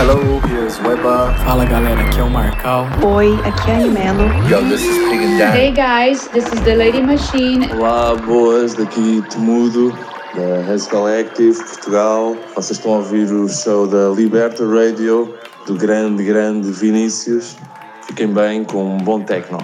[0.00, 1.30] Hello, here's Weber.
[1.44, 2.86] Fala galera, aqui é o Marcal.
[3.04, 4.22] Oi, aqui é a Animelo.
[4.48, 5.52] Yo, this is Pig and Dan.
[5.52, 7.70] Hey guys, this is the Lady Machine.
[7.74, 9.92] Olá, boas, daqui Temudo,
[10.34, 12.34] da Res Collective, Portugal.
[12.54, 15.34] Vocês estão a ouvir o show da Liberta Radio,
[15.66, 17.58] do grande, grande Vinícius.
[18.06, 19.58] Fiquem bem com um bom techno.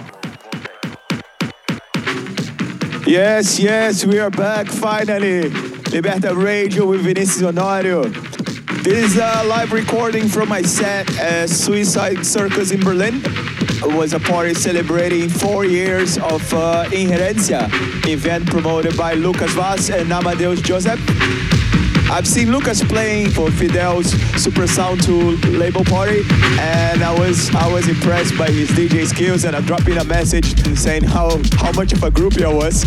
[3.07, 5.49] Yes, yes, we are back finally.
[5.91, 8.26] Liberta Radio with Vinicius Honorio.
[8.87, 13.21] This is a live recording from my set at Suicide Circus in Berlin.
[13.25, 17.67] It was a party celebrating four years of uh, Inherencia,
[18.07, 21.01] event promoted by Lucas Vaz and Amadeus Joseph.
[22.09, 24.09] I've seen Lucas playing for Fidel's
[24.41, 26.21] Super Sound Tool label party,
[26.57, 29.43] and I was I was impressed by his DJ skills.
[29.43, 32.85] And I dropped in a message saying how how much of a groupie I was.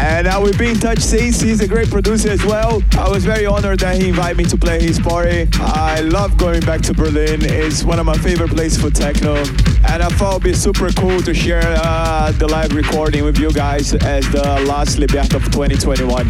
[0.00, 1.40] And uh, we've been in touch since.
[1.40, 2.82] He's a great producer as well.
[2.98, 5.46] I was very honored that he invited me to play his party.
[5.60, 7.40] I love going back to Berlin.
[7.42, 9.36] It's one of my favorite places for techno.
[9.36, 13.52] And I thought it'd be super cool to share uh, the live recording with you
[13.52, 16.26] guys as the last Liberta of 2021.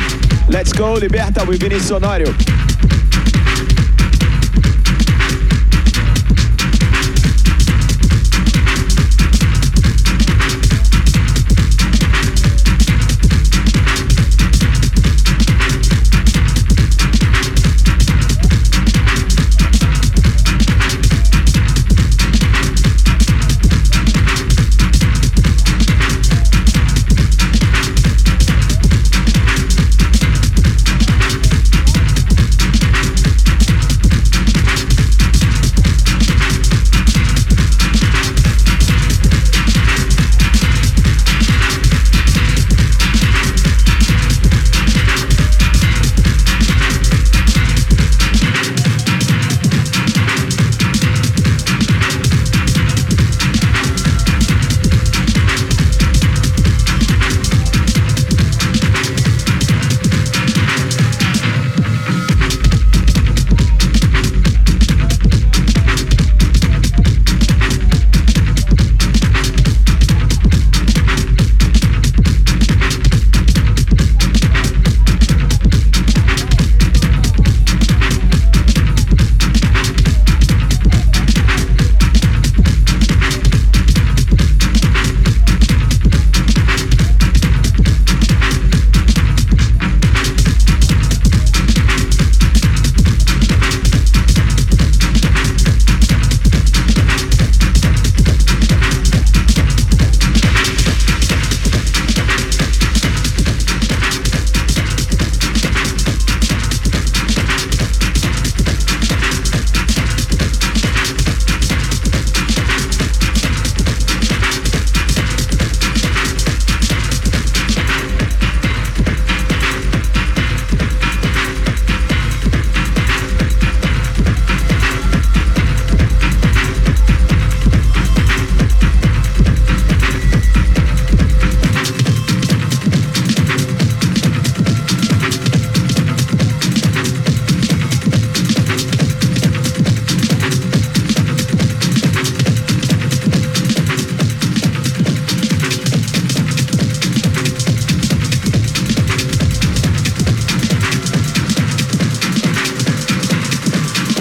[0.48, 2.99] Let's go, Liberta with Vinicius Honorio.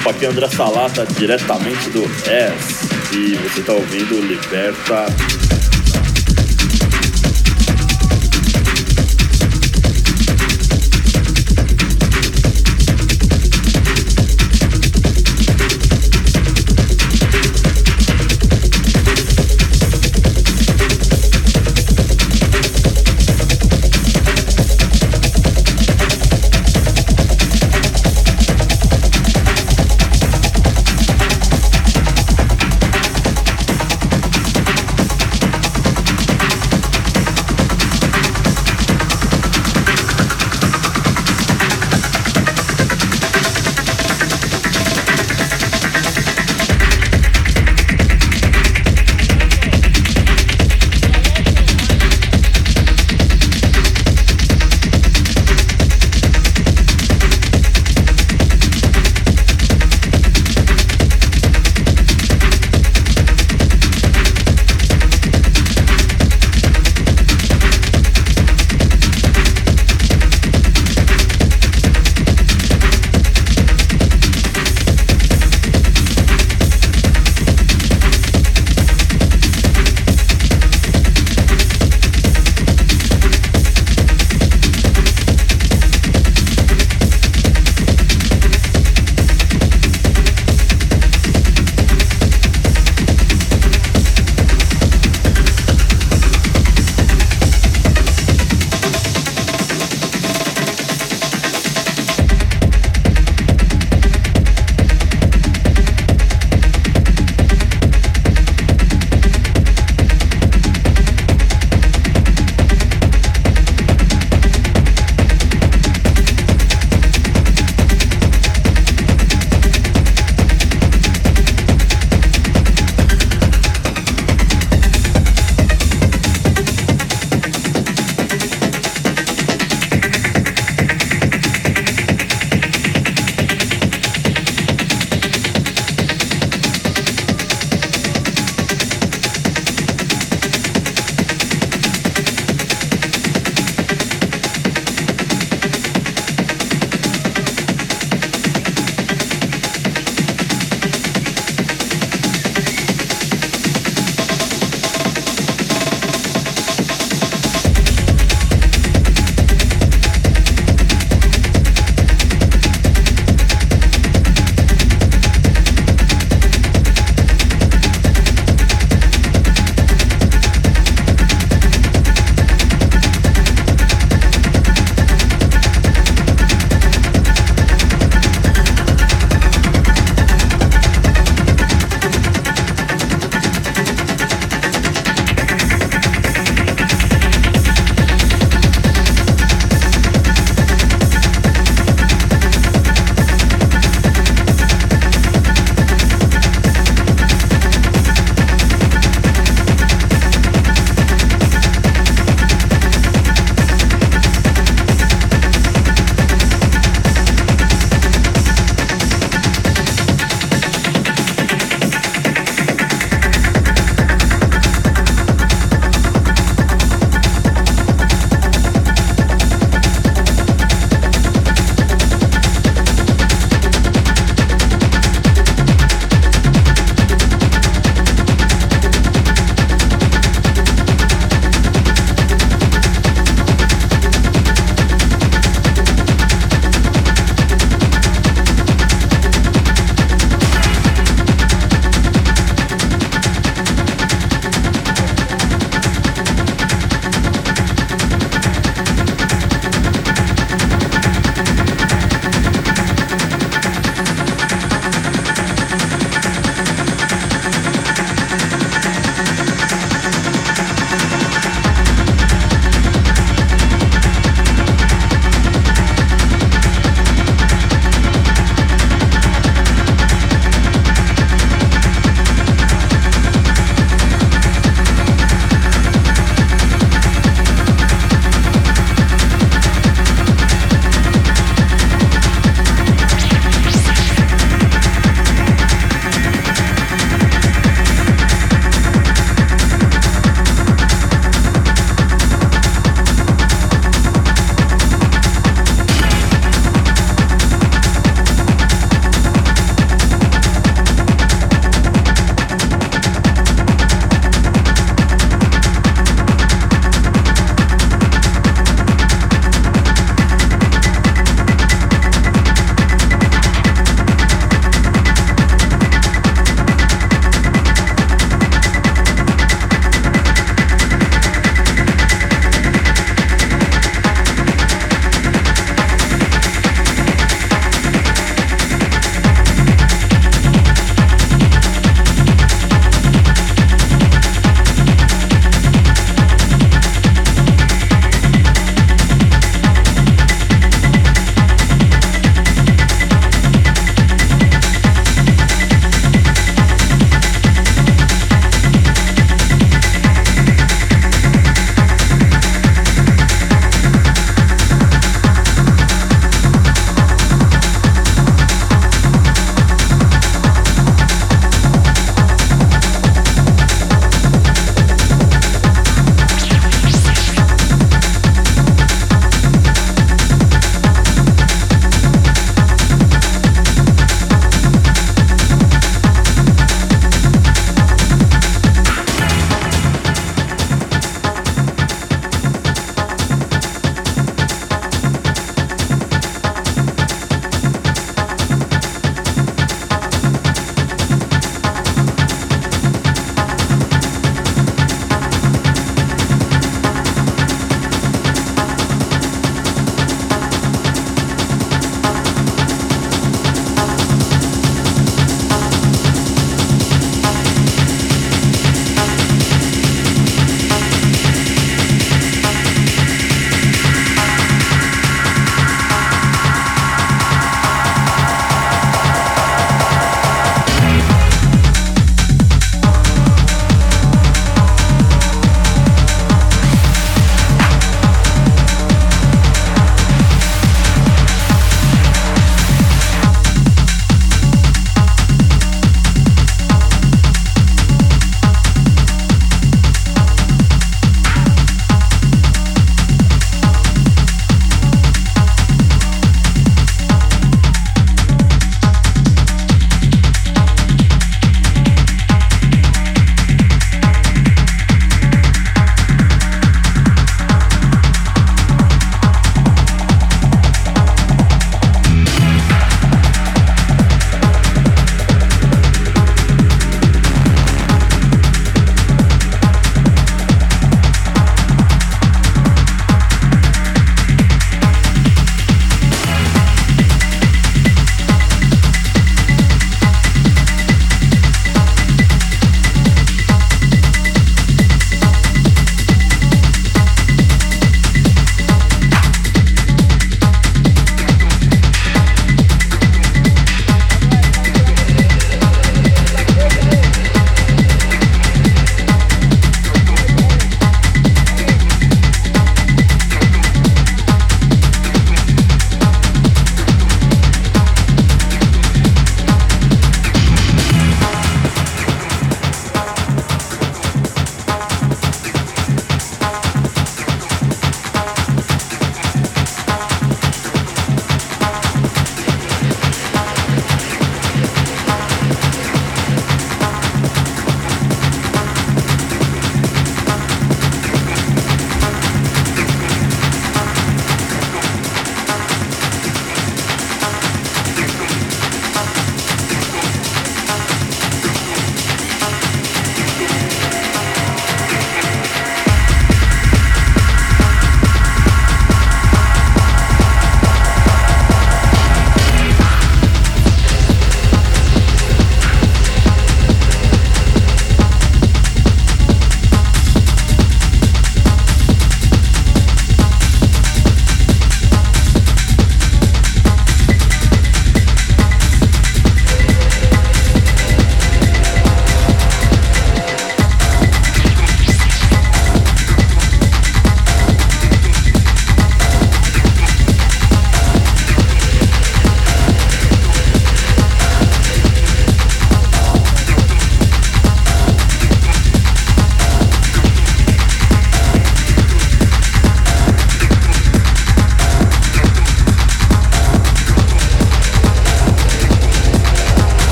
[0.00, 2.88] Opa, aqui é André Salata, diretamente do S.
[3.12, 5.04] E você está ouvindo Liberta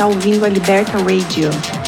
[0.00, 1.79] está ouvindo a Liberta Radio.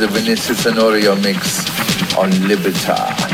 [0.00, 1.62] The Vinicius Honorio mix
[2.16, 3.29] on Liberta.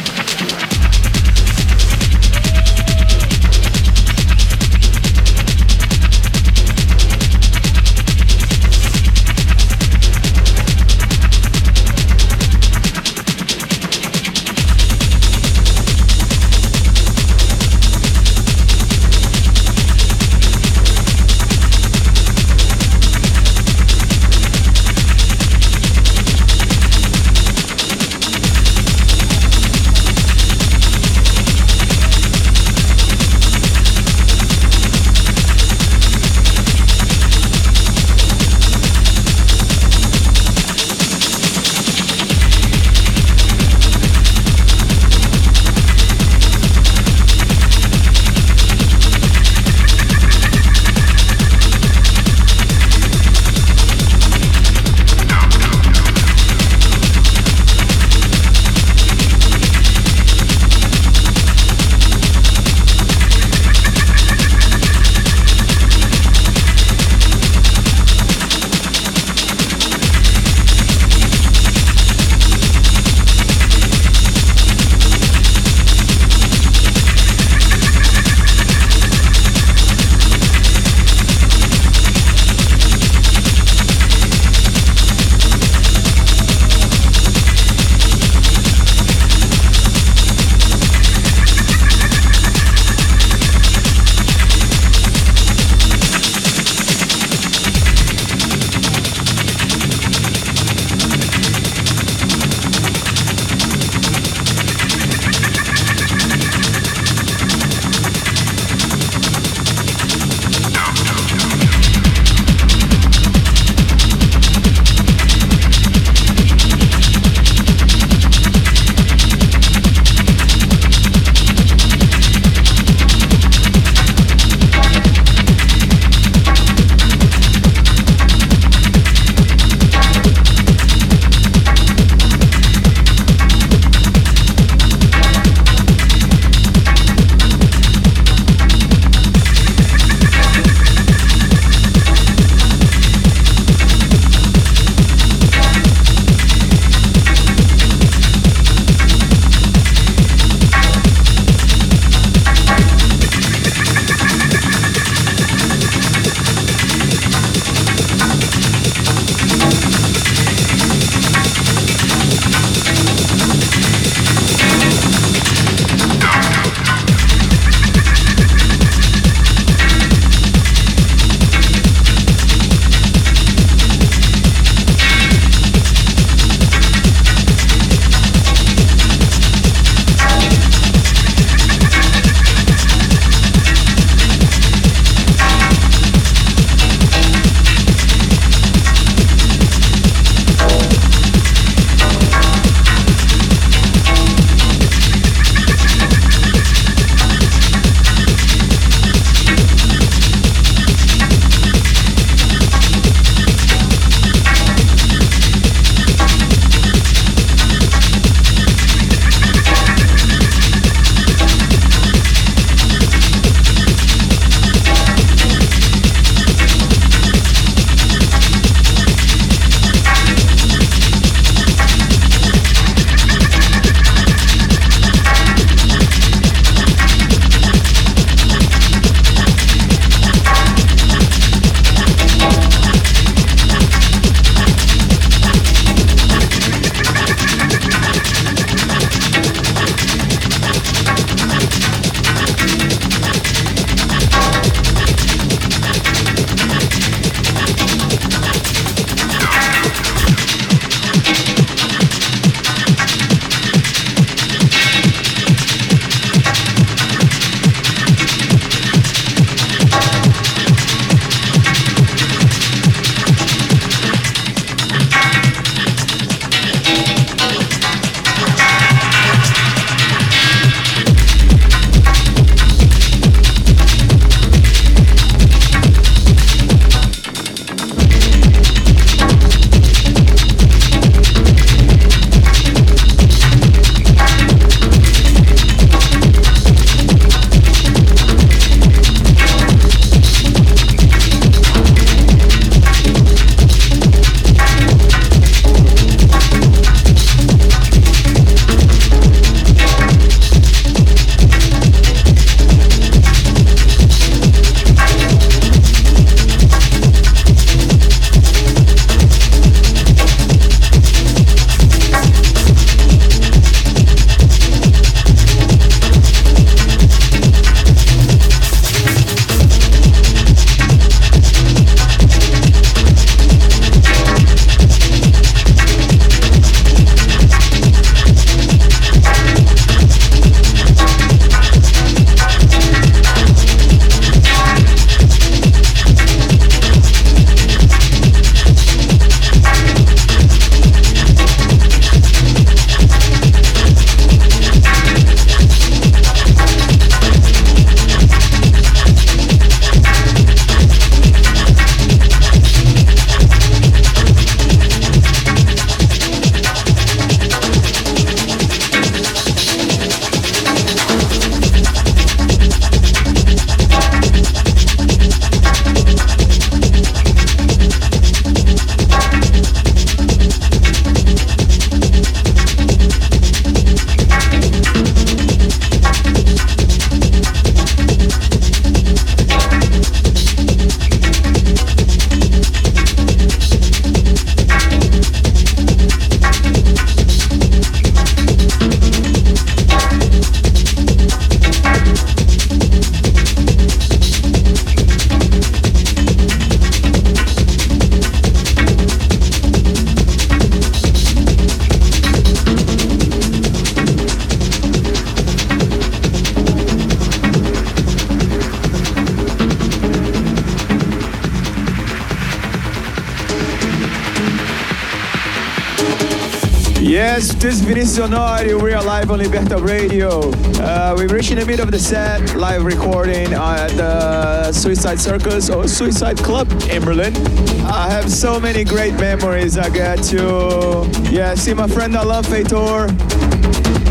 [418.16, 420.50] Vinicius We are live on Liberta Radio.
[420.80, 425.86] Uh, we're reaching the middle of the set, live recording at the Suicide Circus or
[425.86, 427.36] Suicide Club in Berlin.
[427.84, 429.76] I have so many great memories.
[429.76, 433.10] I got to, yeah, see my friend Alain Feitor.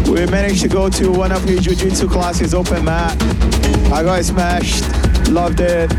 [0.08, 3.20] We managed to go to one of his jiu-jitsu classes, open mat.
[3.92, 4.84] I got smashed,
[5.32, 5.92] loved it.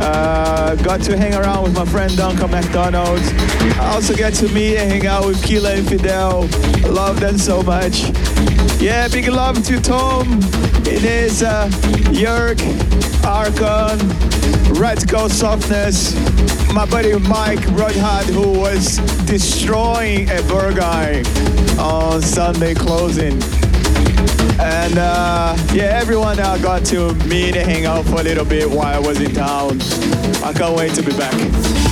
[0.00, 3.51] Uh, got to hang around with my friend Duncan McDonald's.
[3.78, 6.48] I also get to meet and hang out with Kila and Fidel.
[6.90, 8.10] Love them so much.
[8.80, 10.26] Yeah, big love to Tom,
[10.86, 11.68] Inez, uh,
[12.10, 12.60] Jörg,
[13.24, 13.98] Archon,
[14.74, 16.14] Radical Softness,
[16.72, 18.96] my buddy Mike Rodhard, who was
[19.26, 21.22] destroying a burger
[21.80, 23.40] on Sunday closing.
[24.58, 28.68] And uh, yeah, everyone I got to meet and hang out for a little bit
[28.68, 29.80] while I was in town.
[30.42, 31.91] I can't wait to be back.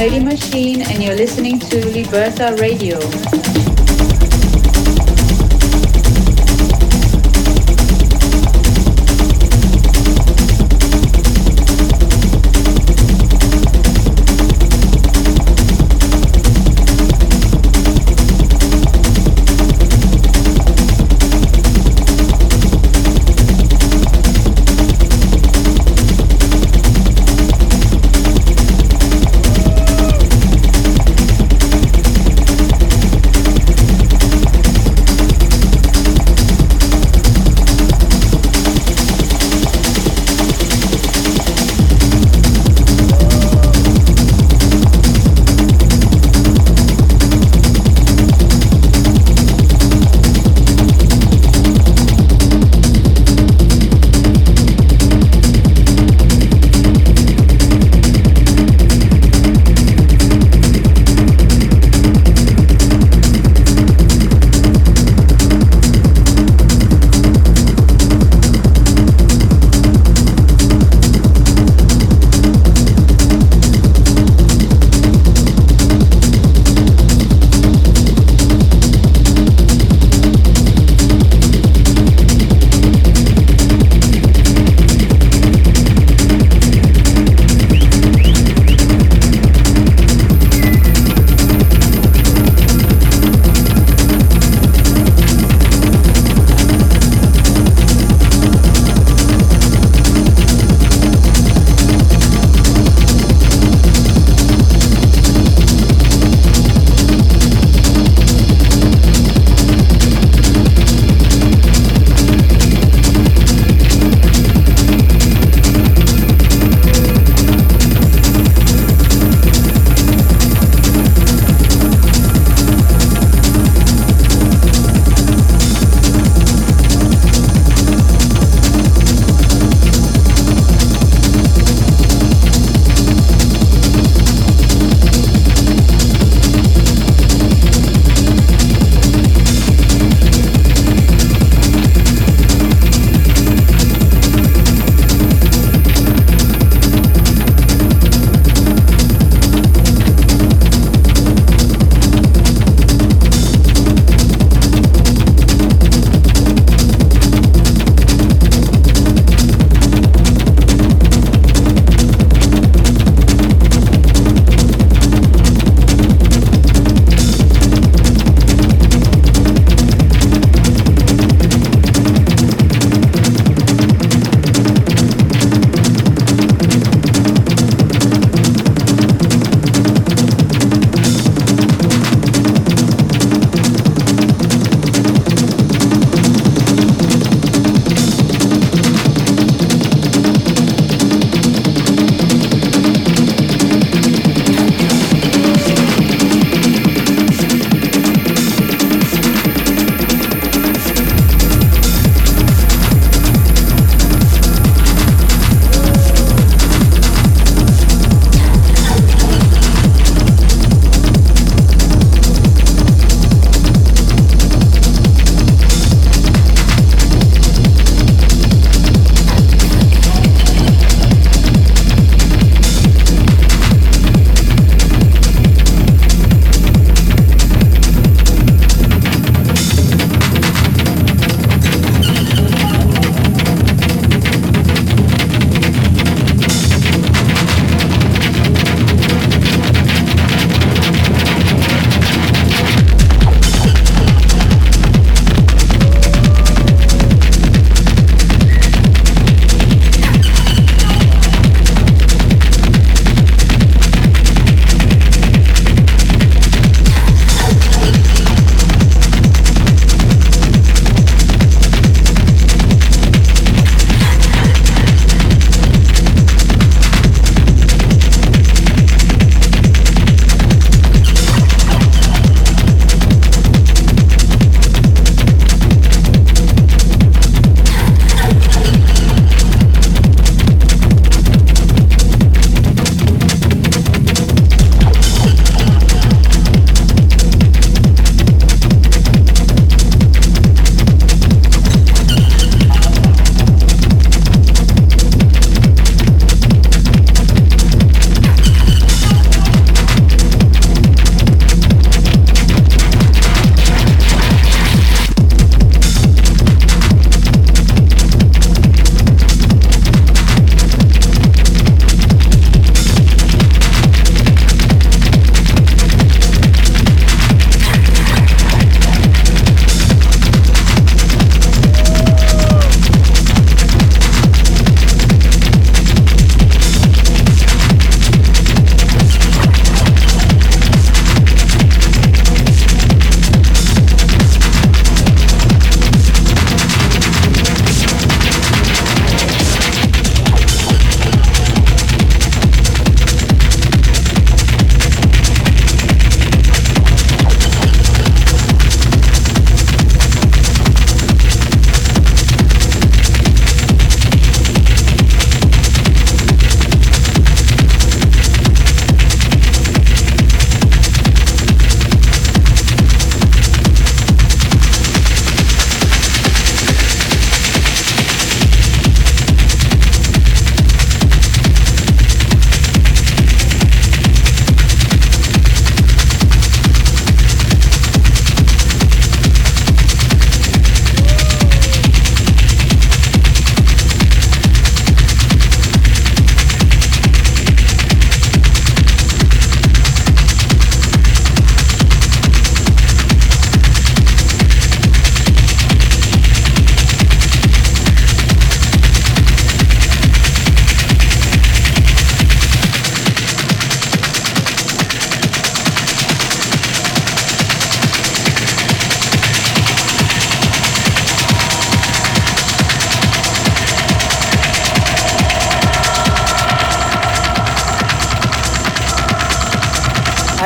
[0.00, 2.98] Lady Machine, and you're listening to Liberta Radio.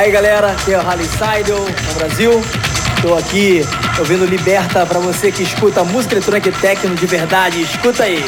[0.05, 2.31] Aí galera, aqui é o Harley Seidel, no Brasil.
[2.95, 3.61] Estou aqui
[3.97, 7.63] ouvindo Liberta para você que escuta música eletrônica e techno de verdade.
[7.63, 8.23] Escuta aí.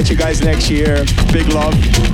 [0.00, 1.04] Catch you guys next year.
[1.30, 2.09] Big love.